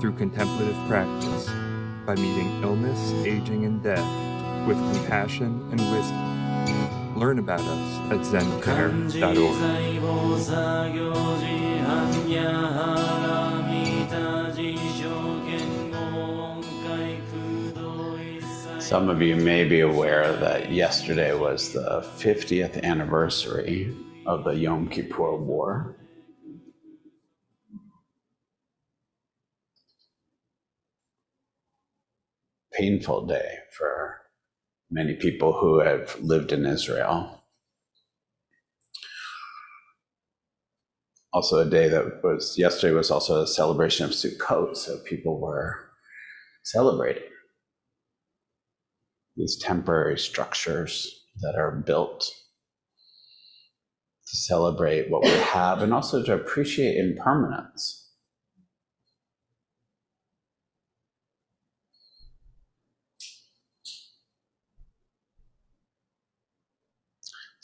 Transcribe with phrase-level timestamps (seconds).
[0.00, 1.46] through contemplative practice
[2.06, 7.18] by meeting illness, aging, and death with compassion and wisdom.
[7.18, 9.20] Learn about us at ZenCare.org.
[18.80, 23.94] Some of you may be aware that yesterday was the 50th anniversary
[24.26, 25.96] of the Yom Kippur War.
[32.80, 34.22] Painful day for
[34.90, 37.42] many people who have lived in Israel.
[41.30, 45.90] Also, a day that was yesterday was also a celebration of Sukkot, so people were
[46.64, 47.28] celebrating
[49.36, 56.96] these temporary structures that are built to celebrate what we have and also to appreciate
[56.96, 58.09] impermanence.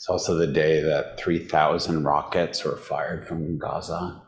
[0.07, 4.21] It's also the day that 3,000 rockets were fired from Gaza.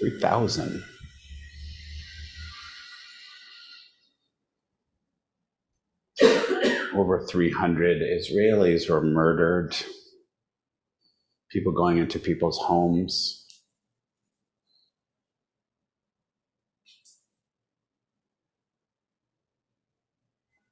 [0.00, 0.84] 3,000.
[6.94, 9.74] over 300 Israelis were murdered,
[11.50, 13.44] people going into people's homes.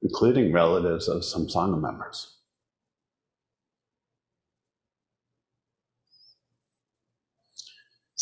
[0.01, 2.37] Including relatives of some Sangha members.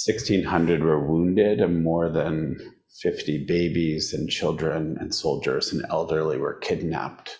[0.04, 2.58] Sixteen hundred were wounded, and more than
[3.04, 7.38] fifty babies and children and soldiers and elderly were kidnapped.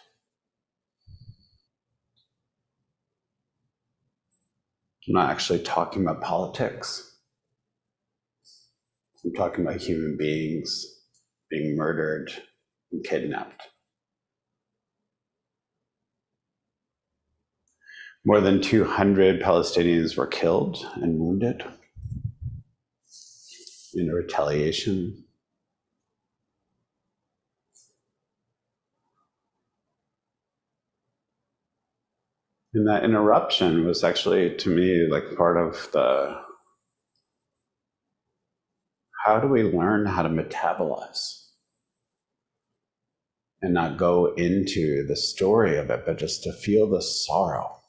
[5.08, 7.18] I'm not actually talking about politics.
[9.26, 10.86] I'm talking about human beings
[11.50, 12.32] being murdered
[12.92, 13.70] and kidnapped.
[18.24, 21.64] More than 200 Palestinians were killed and wounded
[23.94, 25.24] in retaliation.
[32.74, 36.38] And that interruption was actually, to me, like part of the
[39.26, 41.42] how do we learn how to metabolize
[43.62, 47.82] and not go into the story of it, but just to feel the sorrow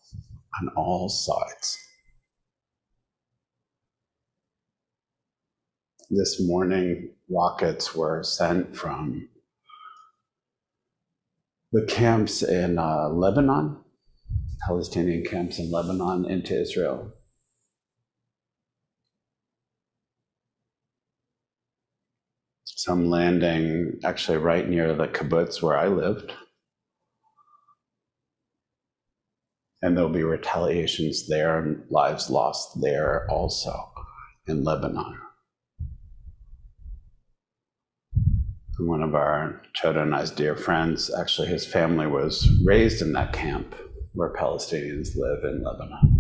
[0.61, 1.79] on all sides.
[6.15, 9.31] This morning, rockets were sent from
[11.73, 13.79] the camps in uh, Lebanon
[14.67, 17.15] Palestinian camps in Lebanon into Israel.
[22.65, 26.31] Some landing actually right near the kibbutz where I lived.
[29.81, 33.73] And there'll be retaliations there and lives lost there also
[34.47, 35.32] in Lebanon.
[38.85, 43.33] One of our Chodo and I's dear friends, actually, his family was raised in that
[43.33, 43.77] camp
[44.13, 46.19] where Palestinians live in Lebanon.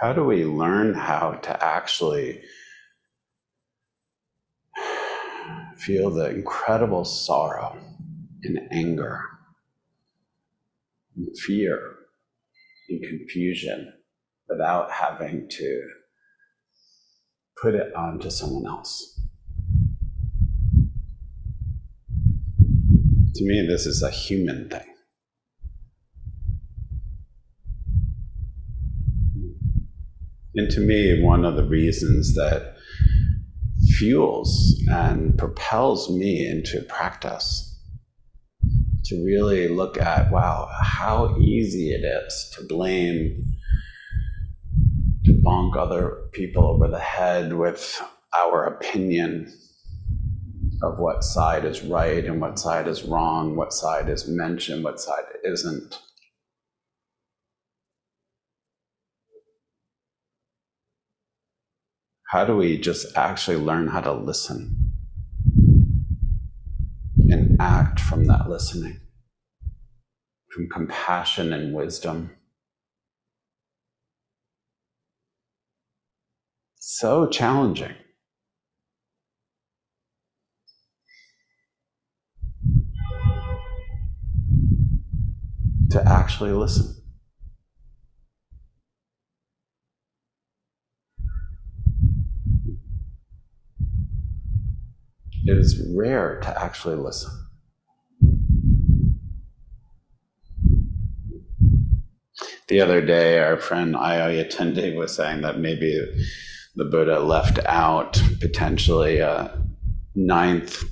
[0.00, 2.40] How do we learn how to actually
[5.76, 7.76] feel the incredible sorrow
[8.44, 9.37] and anger
[11.46, 11.96] fear
[12.88, 13.92] and confusion
[14.48, 15.88] without having to
[17.60, 19.20] put it onto someone else.
[23.34, 24.86] To me, this is a human thing.
[30.54, 32.74] And to me, one of the reasons that
[33.96, 37.77] fuels and propels me into practice
[39.08, 43.42] to really look at wow, how easy it is to blame,
[45.24, 48.02] to bonk other people over the head with
[48.36, 49.52] our opinion
[50.82, 55.00] of what side is right and what side is wrong, what side is mentioned, what
[55.00, 55.98] side isn't.
[62.28, 64.97] How do we just actually learn how to listen?
[67.38, 69.00] And act from that listening,
[70.50, 72.30] from compassion and wisdom?
[76.78, 77.94] So challenging.
[85.90, 86.97] To actually listen.
[95.48, 97.30] It is rare to actually listen.
[102.68, 105.98] The other day, our friend Ayayatende was saying that maybe
[106.76, 109.58] the Buddha left out potentially a
[110.14, 110.84] ninth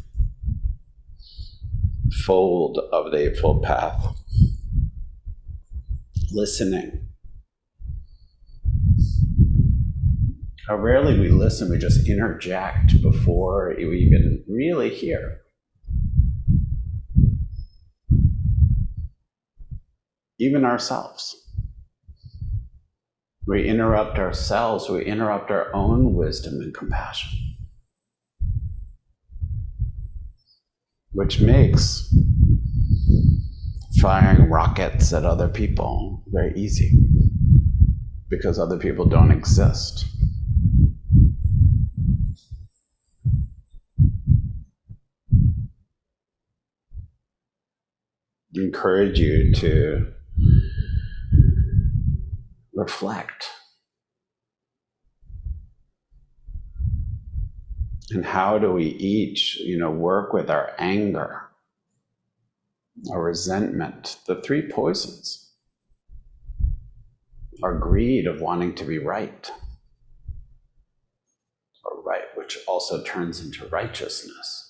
[2.24, 4.06] fold of the Eightfold Path
[6.32, 7.05] listening.
[10.66, 15.42] How rarely we listen, we just interject before we even really hear.
[20.40, 21.36] Even ourselves.
[23.46, 27.38] We interrupt ourselves, we interrupt our own wisdom and compassion.
[31.12, 32.12] Which makes
[34.00, 36.90] firing rockets at other people very easy
[38.28, 40.15] because other people don't exist.
[48.56, 50.12] Encourage you to
[52.74, 53.48] reflect.
[58.10, 61.42] And how do we each, you know, work with our anger,
[63.10, 65.52] our resentment, the three poisons,
[67.62, 69.50] our greed of wanting to be right,
[71.84, 74.65] or right, which also turns into righteousness.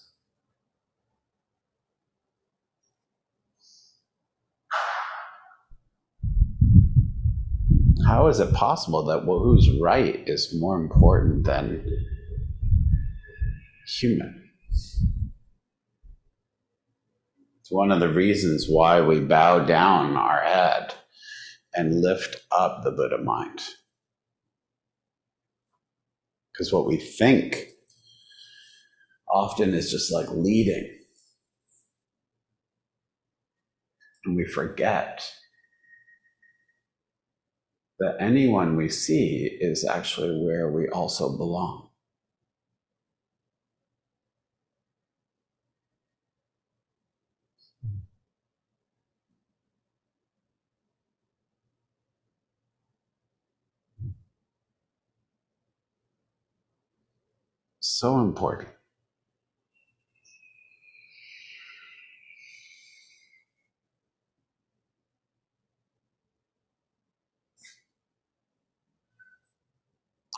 [8.06, 11.84] How is it possible that who's right is more important than
[13.88, 14.48] human?
[17.60, 20.94] It's one of the reasons why we bow down our head
[21.74, 23.60] and lift up the Buddha mind.
[26.52, 27.66] Because what we think
[29.28, 30.96] often is just like leading.
[34.24, 35.28] And we forget
[37.98, 41.90] that anyone we see is actually where we also belong.
[57.80, 58.75] So important.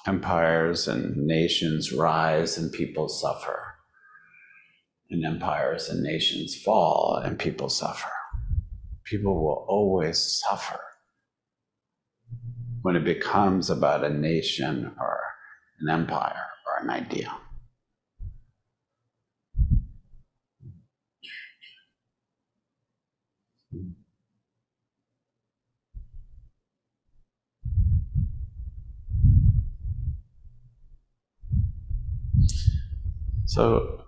[0.08, 3.74] Empires and nations rise and people suffer.
[5.10, 8.10] And empires and nations fall and people suffer.
[9.04, 10.80] People will always suffer
[12.82, 15.20] when it becomes about a nation or
[15.80, 17.30] an empire or an idea.
[33.58, 34.04] So,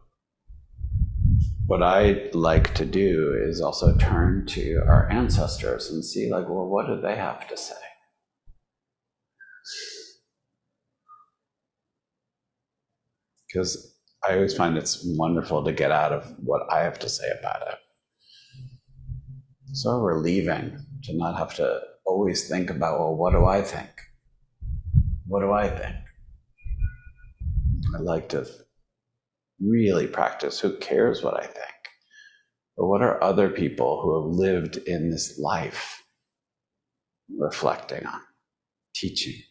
[1.67, 6.69] what I like to do is also turn to our ancestors and see, like, well,
[6.69, 7.75] what do they have to say?
[13.49, 13.93] Because
[14.25, 17.63] I always find it's wonderful to get out of what I have to say about
[17.73, 17.79] it.
[19.73, 23.91] So relieving to not have to always think about, well, what do I think?
[25.27, 25.97] What do I think?
[27.97, 28.47] I like to
[29.61, 30.61] really practice.
[30.61, 31.75] Who cares what I think?
[32.77, 36.03] But what are other people who have lived in this life
[37.39, 38.21] reflecting on,
[38.95, 39.43] teaching?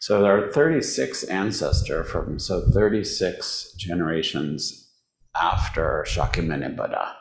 [0.00, 4.92] So there are 36 ancestor from so 36 generations
[5.36, 7.14] after Shakyamuni Buddha,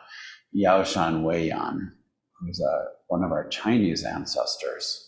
[0.55, 1.91] Yaoshan Weiyan,
[2.39, 5.06] who's a, one of our Chinese ancestors,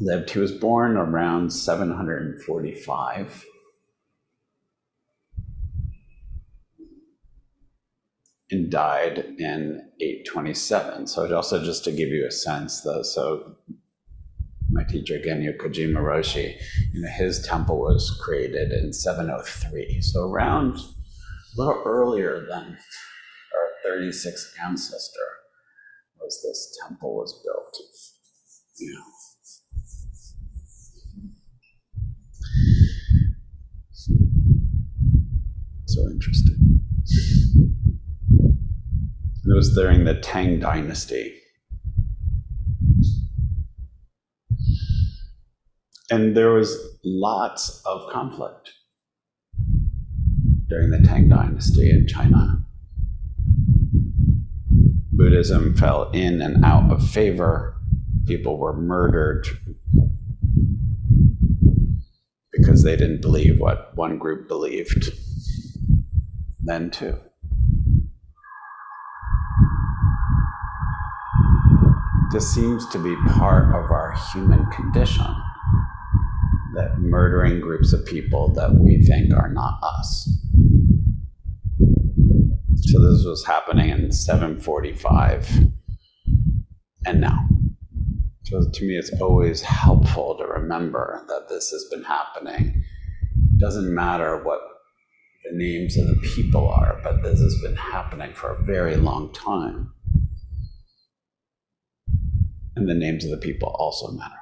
[0.00, 0.30] lived.
[0.30, 3.44] He was born around 745.
[8.48, 11.08] And died in 827.
[11.08, 13.56] So, it also just to give you a sense, though, so
[14.70, 16.54] my teacher Genyo Kojima Roshi,
[16.92, 20.00] you know, his temple was created in 703.
[20.02, 22.76] So around a little earlier than
[23.54, 25.28] our 36th ancestor
[26.20, 27.76] was this temple was built.
[28.78, 29.15] You know.
[35.86, 36.80] So interesting.
[39.44, 41.32] It was during the Tang Dynasty.
[46.10, 48.72] And there was lots of conflict
[50.68, 52.64] during the Tang Dynasty in China.
[55.12, 57.76] Buddhism fell in and out of favor.
[58.26, 59.46] People were murdered
[62.52, 65.10] because they didn't believe what one group believed
[66.66, 67.16] then, too.
[72.32, 75.26] This seems to be part of our human condition
[76.74, 80.28] that murdering groups of people that we think are not us.
[82.82, 85.48] So this was happening in 745
[87.06, 87.48] and now.
[88.44, 92.84] So to me, it's always helpful to remember that this has been happening.
[93.34, 94.60] It doesn't matter what
[95.56, 99.92] names of the people are, but this has been happening for a very long time.
[102.74, 104.34] And the names of the people also matter.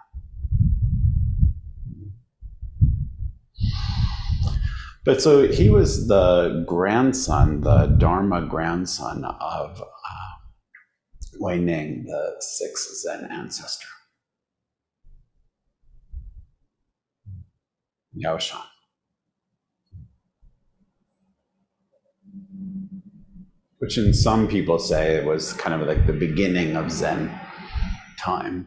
[5.05, 13.29] But so he was the grandson, the Dharma grandson of uh, Huineng, the sixth Zen
[13.31, 13.87] ancestor.
[18.15, 18.63] Yao Shan.
[23.85, 27.31] Which in some people say it was kind of like the beginning of Zen
[28.19, 28.67] time.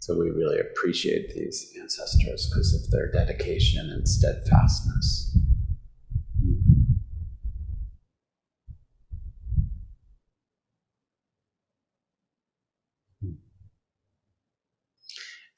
[0.00, 5.38] So we really appreciate these ancestors because of their dedication and steadfastness.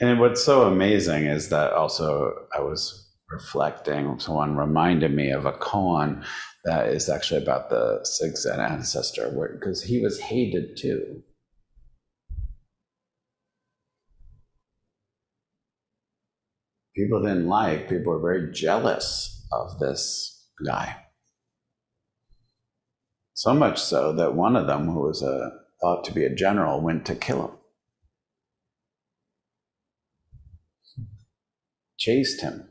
[0.00, 3.03] And what's so amazing is that also I was
[3.34, 6.24] reflecting, someone reminded me of a koan
[6.64, 11.22] that is actually about the sixth Zen ancestor, because he was hated too.
[16.96, 20.96] People didn't like, people were very jealous of this guy.
[23.34, 25.50] So much so that one of them, who was a,
[25.80, 27.50] thought to be a general, went to kill him.
[31.98, 32.68] Chased him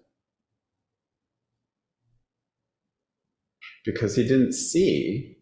[3.83, 5.37] because he didn't see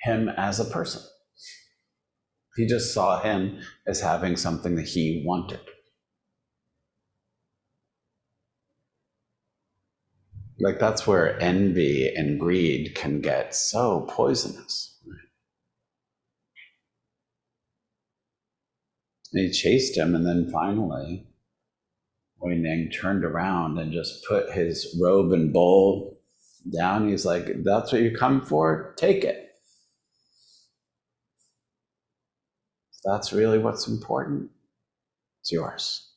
[0.00, 1.02] him as a person.
[2.56, 5.60] He just saw him as having something that he wanted.
[10.60, 14.98] Like that's where envy and greed can get so poisonous.
[19.32, 21.26] He chased him, and then finally,
[22.40, 26.13] Huineng turned around and just put his robe and bowl
[26.70, 27.08] down.
[27.08, 28.94] He's like, That's what you come for?
[28.96, 29.44] Take it.
[33.04, 34.50] That's really what's important,
[35.42, 36.10] it's yours.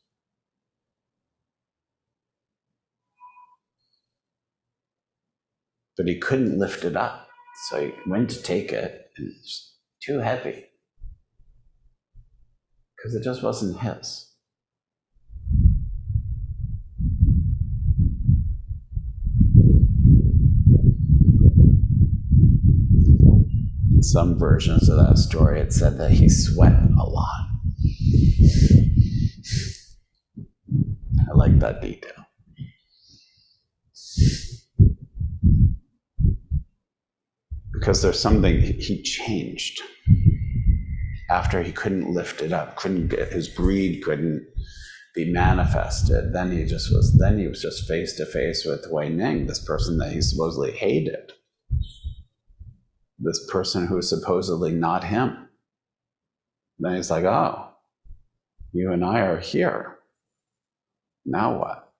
[5.97, 7.27] But he couldn't lift it up.
[7.69, 10.65] So he went to take it, and it's too heavy
[12.95, 14.26] because it just wasn't his.
[24.11, 27.47] Some versions of that story, it said that he sweat a lot.
[31.29, 32.13] I like that detail.
[37.73, 39.81] Because there's something he changed
[41.29, 44.47] after he couldn't lift it up, couldn't get his greed couldn't
[45.15, 46.31] be manifested.
[46.33, 49.97] Then he just was then he was just face to face with Huineng, this person
[49.97, 51.33] that he supposedly hated.
[53.19, 55.49] This person who is supposedly not him.
[56.79, 57.69] Then he's like, oh,
[58.71, 59.97] you and I are here.
[61.25, 61.93] Now what?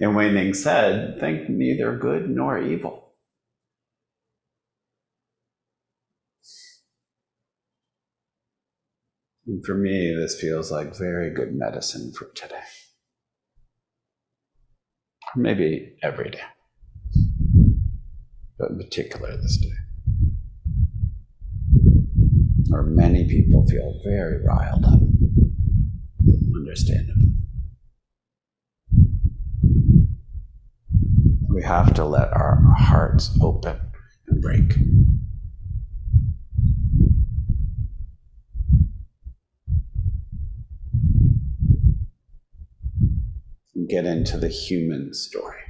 [0.00, 3.12] And Huineng said, think neither good nor evil.
[9.46, 12.62] And for me, this feels like very good medicine for today.
[15.34, 16.42] Maybe every day.
[18.58, 19.68] but in particular this day.
[22.72, 25.00] Or many people feel very riled up,
[26.54, 27.32] understandably.
[31.48, 33.78] We have to let our hearts open
[34.28, 34.74] and break.
[43.88, 45.60] Get into the human story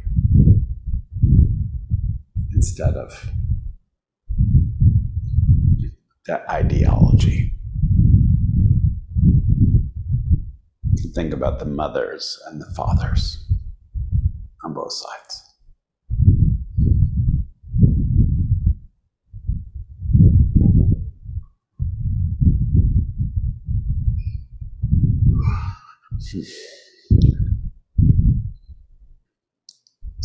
[2.52, 3.30] instead of
[6.26, 7.54] that ideology.
[11.14, 13.44] Think about the mothers and the fathers
[14.64, 15.42] on both sides.
[26.32, 26.71] Hmm.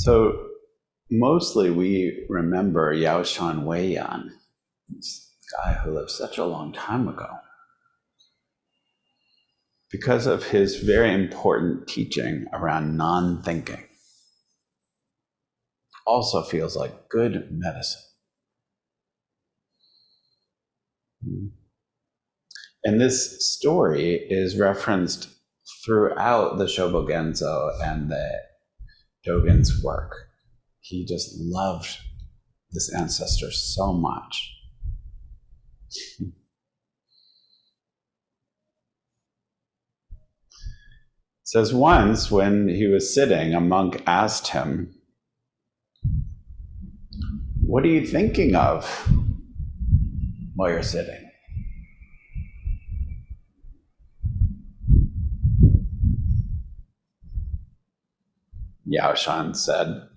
[0.07, 0.41] So
[1.11, 4.31] mostly we remember Yao Shan Wei Yan,
[4.87, 7.27] this guy who lived such a long time ago,
[9.91, 13.83] because of his very important teaching around non thinking.
[16.05, 18.01] Also feels like good medicine.
[22.85, 25.27] And this story is referenced
[25.83, 28.46] throughout the Shobogenzo and the
[29.27, 30.27] Dogen's work
[30.87, 31.97] he just loved
[32.71, 34.53] this ancestor so much.
[41.43, 44.93] says once when he was sitting, a monk asked him,
[47.61, 48.85] What are you thinking of
[50.55, 51.26] while you're sitting?
[58.89, 60.07] Yao Shan said,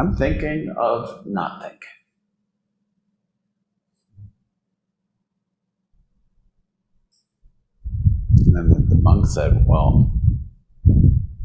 [0.00, 1.78] I'm thinking of not thinking.
[8.56, 10.12] And then the monk said, Well,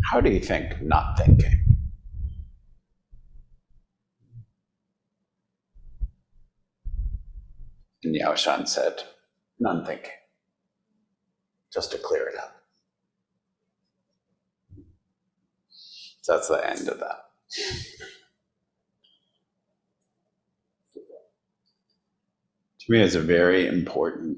[0.09, 1.77] how do you think not thinking?
[8.03, 9.03] And Yao Shan said,
[9.59, 10.09] Non thinking,
[11.71, 12.60] just to clear it up.
[16.27, 17.25] That's the end of that.
[22.79, 24.37] to me, it's a very important,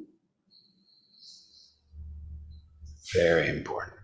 [3.14, 3.98] very important.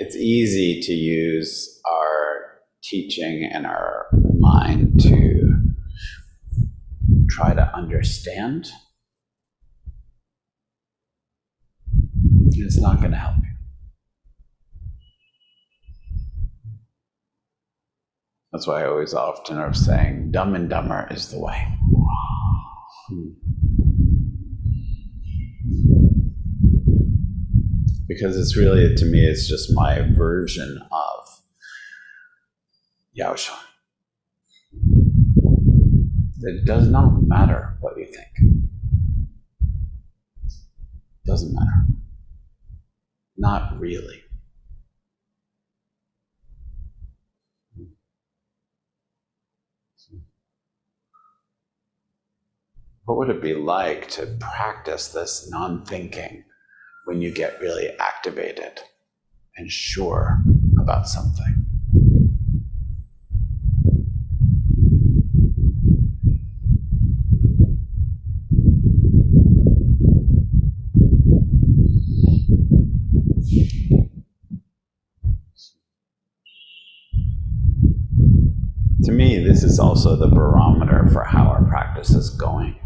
[0.00, 4.06] It's easy to use our teaching and our
[4.38, 5.56] mind to
[7.28, 8.70] try to understand.
[12.64, 13.42] It's not going to help you.
[18.52, 21.66] That's why I always often are saying, dumb and dumber is the way.
[28.08, 31.42] Because it's really, to me, it's just my version of
[33.12, 33.58] Yao Shan.
[36.40, 38.54] It does not matter what you think.
[40.46, 41.97] It doesn't matter.
[43.38, 44.24] Not really.
[53.04, 56.44] What would it be like to practice this non thinking
[57.06, 58.80] when you get really activated
[59.56, 60.42] and sure
[60.78, 61.64] about something?
[79.04, 82.78] To me, this also the barometer for how our practice is going.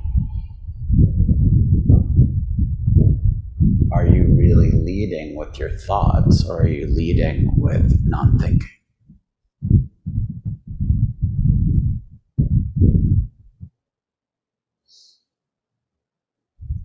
[3.93, 8.69] Are you really leading with your thoughts or are you leading with non thinking?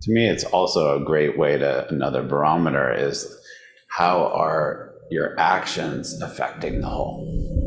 [0.02, 3.26] To me, it's also a great way to, another barometer is
[3.88, 7.57] how are your actions affecting the whole?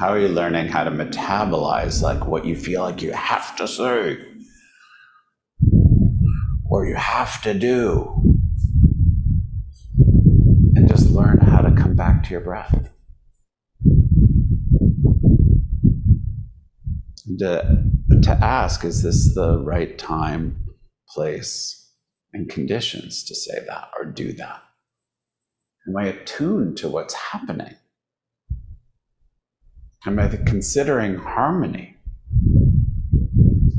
[0.00, 3.66] How are you learning how to metabolize like what you feel like you have to
[3.66, 4.24] say?
[6.68, 8.14] or you have to do.
[10.74, 12.90] And just learn how to come back to your breath.
[17.38, 17.84] To,
[18.22, 20.66] to ask, is this the right time,
[21.08, 21.92] place,
[22.32, 24.62] and conditions to say that or do that?
[25.88, 27.74] Am I attuned to what's happening
[30.08, 31.94] And by considering harmony,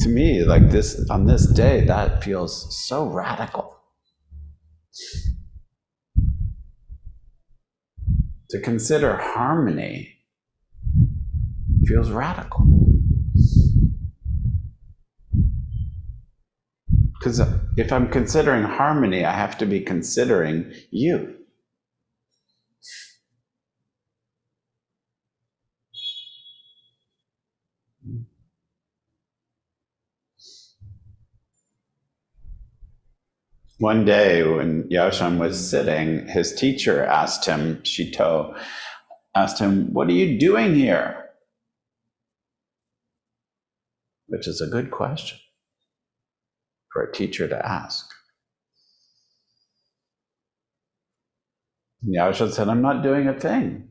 [0.02, 3.76] to me, like this, on this day, that feels so radical.
[8.52, 10.20] To consider harmony
[11.88, 12.64] feels radical.
[17.20, 17.42] Because
[17.76, 21.39] if I'm considering harmony, I have to be considering you.
[33.80, 38.54] One day when Yaoshan was sitting, his teacher asked him, Shitou,
[39.34, 41.30] asked him, What are you doing here?
[44.28, 45.40] Which is a good question
[46.92, 48.06] for a teacher to ask.
[52.06, 53.88] Yaoshan said, I'm not doing a thing.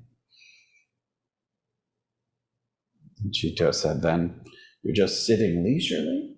[3.25, 4.43] And Shitou said, Then
[4.83, 6.35] you're just sitting leisurely?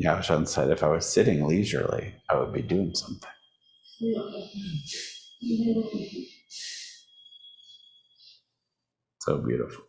[0.00, 3.30] Yaoshan said, if I was sitting leisurely, I would be doing something.
[9.20, 9.84] So beautiful.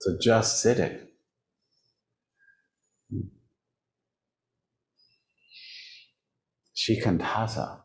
[0.00, 0.98] So just sitting.
[6.76, 7.82] Shikantaza,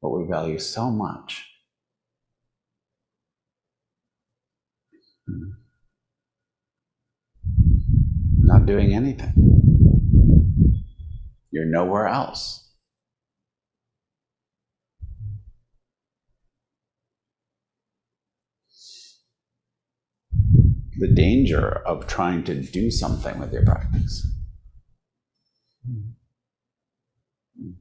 [0.00, 1.46] what we value so much.
[5.28, 5.63] Hmm.
[8.64, 9.32] Doing anything.
[11.50, 12.64] You're nowhere else.
[20.96, 24.26] the danger of trying to do something with your practice.
[25.84, 26.00] Hmm.
[27.58, 27.72] Hmm.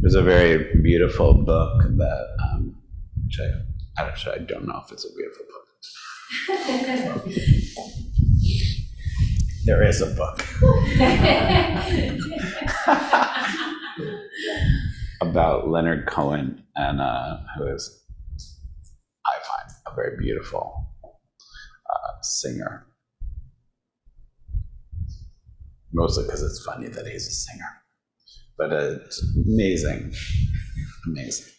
[0.00, 2.74] There's a very beautiful book that, um,
[3.24, 3.50] which I,
[4.02, 5.68] actually, I don't know if it's a beautiful book.
[9.64, 10.46] there is a book
[15.20, 18.02] about Leonard Cohen, and uh, who is,
[19.24, 22.88] I find, a very beautiful uh, singer.
[25.92, 27.81] Mostly because it's funny that he's a singer,
[28.68, 30.14] but it's amazing,
[31.06, 31.52] amazing.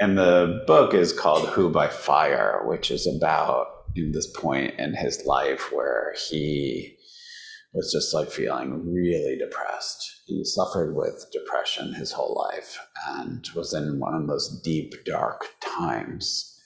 [0.00, 4.94] And the book is called Who by Fire, which is about in this point in
[4.94, 6.96] his life where he
[7.74, 10.22] was just like feeling really depressed.
[10.26, 15.46] He suffered with depression his whole life and was in one of those deep, dark
[15.60, 16.58] times.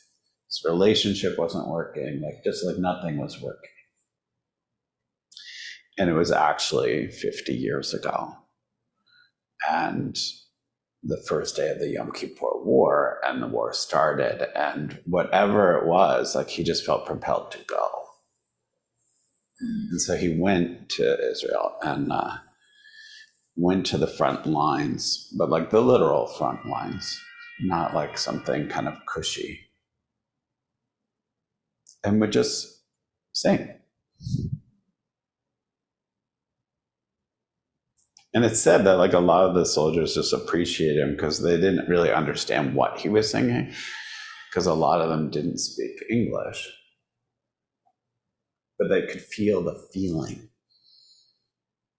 [0.47, 3.71] His relationship wasn't working, like just like nothing was working.
[6.01, 8.35] And it was actually 50 years ago.
[9.71, 10.19] And
[11.03, 15.87] the first day of the Yom Kippur War, and the war started, and whatever it
[15.87, 17.87] was, like he just felt propelled to go.
[19.61, 22.39] And so he went to Israel and uh,
[23.55, 27.21] went to the front lines, but like the literal front lines,
[27.61, 29.69] not like something kind of cushy,
[32.03, 32.85] and would just
[33.33, 33.69] sing.
[38.33, 41.57] And it's said that like a lot of the soldiers just appreciate him because they
[41.57, 43.73] didn't really understand what he was singing,
[44.49, 46.69] because a lot of them didn't speak English.
[48.79, 50.49] But they could feel the feeling,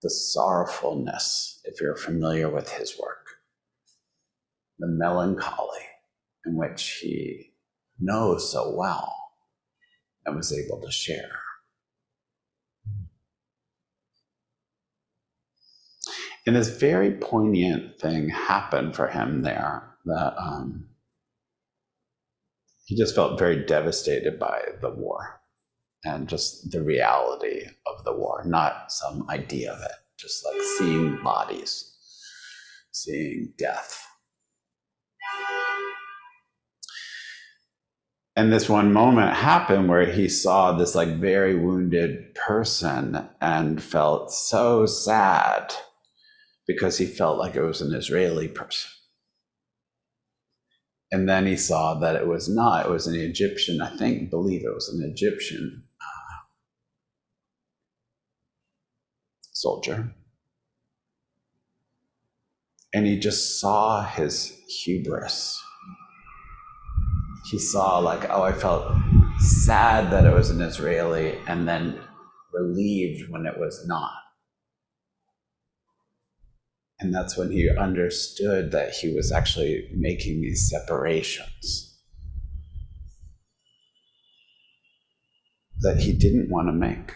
[0.02, 3.28] the sorrowfulness, if you're familiar with his work,
[4.80, 5.86] the melancholy
[6.46, 7.54] in which he
[8.00, 9.14] knows so well
[10.26, 11.40] and was able to share.
[16.48, 20.88] And this very poignant thing happened for him there that um,
[22.86, 25.40] he just felt very devastated by the war
[26.04, 31.22] and just the reality of the war, not some idea of it, just like seeing
[31.24, 31.96] bodies,
[32.92, 34.04] seeing death.
[38.36, 44.32] And this one moment happened where he saw this like very wounded person and felt
[44.32, 45.72] so sad
[46.68, 48.90] because he felt like it was an Israeli person.
[51.12, 54.64] And then he saw that it was not, it was an Egyptian, I think, believe
[54.64, 56.38] it was an Egyptian uh,
[59.52, 60.16] soldier.
[62.94, 65.62] and he just saw his hubris.
[67.50, 68.94] He saw, like, oh, I felt
[69.40, 72.00] sad that it was an Israeli, and then
[72.54, 74.12] relieved when it was not.
[77.02, 81.98] And that's when he understood that he was actually making these separations
[85.80, 87.16] that he didn't want to make,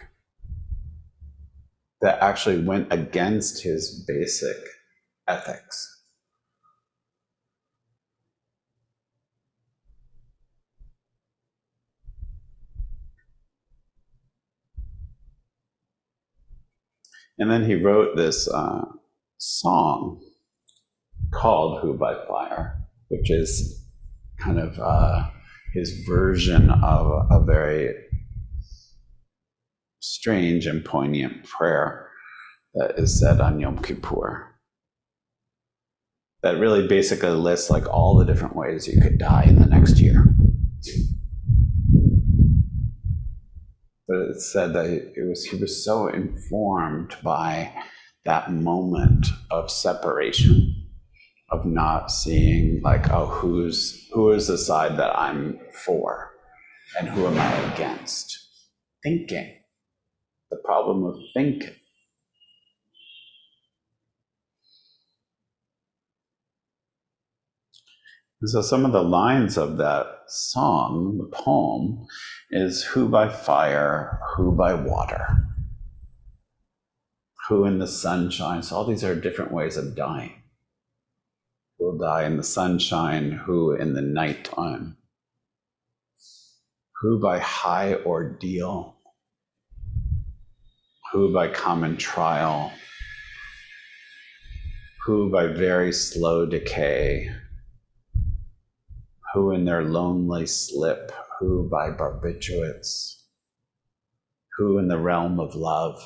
[2.00, 4.56] that actually went against his basic
[5.28, 5.92] ethics.
[17.38, 18.84] And then he wrote this uh,
[19.46, 20.20] song
[21.32, 23.86] called Who by Fire, which is
[24.40, 25.30] kind of uh,
[25.72, 27.94] his version of a very
[30.00, 32.08] strange and poignant prayer
[32.74, 34.52] that is said on Yom Kippur.
[36.42, 40.00] That really basically lists like all the different ways you could die in the next
[40.00, 40.26] year.
[44.08, 47.72] But it said that it was he was so informed by
[48.26, 50.74] that moment of separation,
[51.50, 56.32] of not seeing like, oh, who's who is the side that I'm for,
[56.98, 58.38] and who am I against?
[59.02, 59.54] Thinking.
[60.50, 61.74] The problem of thinking.
[68.40, 72.06] And so some of the lines of that song, the poem,
[72.50, 75.45] is who by fire, who by water,
[77.48, 78.62] who in the sunshine.
[78.62, 80.42] So all these are different ways of dying.
[81.78, 84.96] Who will die in the sunshine, who in the nighttime,
[87.00, 88.96] who by high ordeal,
[91.12, 92.72] who by common trial,
[95.04, 97.30] who by very slow decay?
[99.34, 103.22] Who in their lonely slip, who by barbiturates,
[104.56, 106.00] who in the realm of love,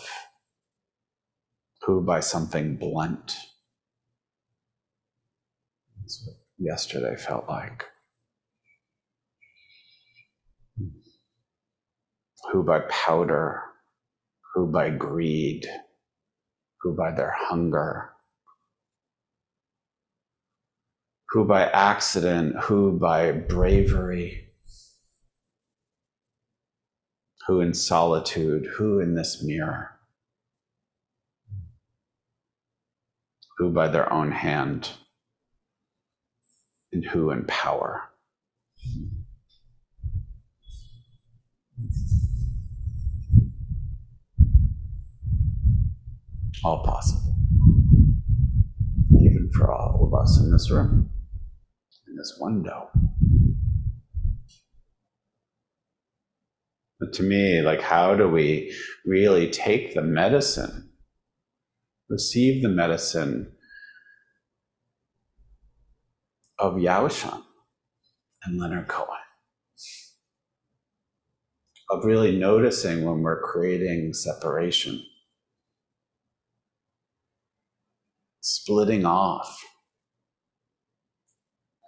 [1.82, 3.36] who by something blunt.
[6.00, 7.84] That's what yesterday felt like.
[12.52, 13.62] Who by powder,
[14.54, 15.66] who by greed,
[16.80, 18.10] who by their hunger
[21.30, 24.48] who by accident, who by bravery,
[27.46, 29.99] who in solitude, who in this mirror,
[33.60, 34.88] who by their own hand,
[36.92, 38.08] and who in power.
[46.64, 47.34] All possible,
[49.20, 51.10] even for all of us in this room
[52.08, 52.88] in this window.
[56.98, 60.89] But to me, like, how do we really take the medicine,
[62.10, 63.52] receive the medicine
[66.58, 67.42] of Yaoshan
[68.44, 69.16] and Leonard Cohen?
[71.88, 75.02] Of really noticing when we're creating separation,
[78.40, 79.58] splitting off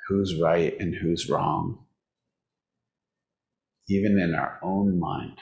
[0.08, 1.84] who's right and who's wrong,
[3.88, 5.38] even in our own mind.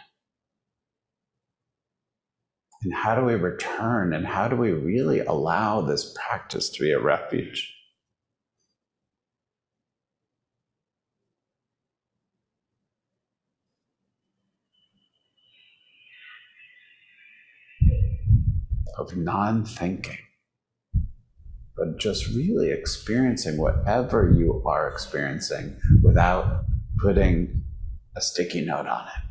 [2.82, 6.92] And how do we return and how do we really allow this practice to be
[6.92, 7.74] a refuge?
[18.98, 20.18] Of non thinking
[21.80, 26.66] but just really experiencing whatever you are experiencing without
[26.98, 27.64] putting
[28.14, 29.24] a sticky note on it.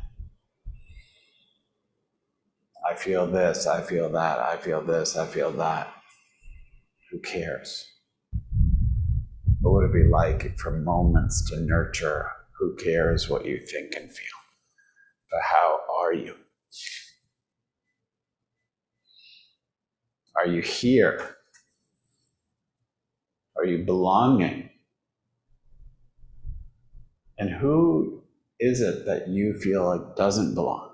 [2.89, 5.92] I feel this, I feel that, I feel this, I feel that.
[7.10, 7.86] Who cares?
[9.60, 14.10] What would it be like for moments to nurture who cares what you think and
[14.10, 14.26] feel?
[15.30, 16.34] But how are you?
[20.36, 21.36] Are you here?
[23.56, 24.70] Are you belonging?
[27.38, 28.22] And who
[28.58, 30.89] is it that you feel like doesn't belong?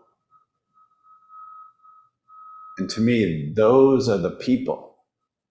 [2.79, 4.99] And to me, those are the people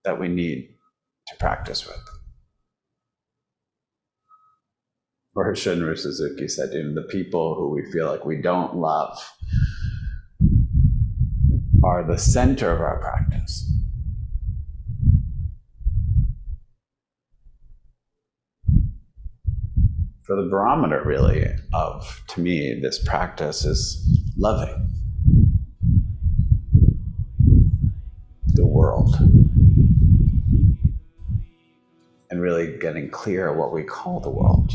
[0.04, 0.76] that we need
[1.28, 1.98] to practice with.
[5.36, 9.18] Or Shunryu Suzuki said, you know, the people who we feel like we don't love
[11.84, 13.72] are the center of our practice.
[20.26, 24.08] For the barometer, really, of to me, this practice is
[24.38, 24.95] loving.
[32.30, 34.72] And really getting clear what we call the world.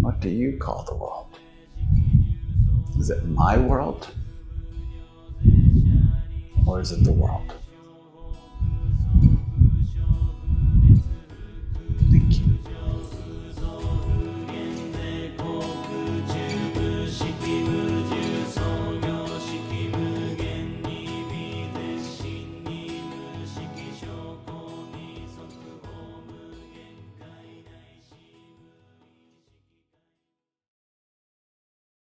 [0.00, 1.38] What do you call the world?
[2.98, 4.08] Is it my world?
[6.66, 7.54] Or is it the world?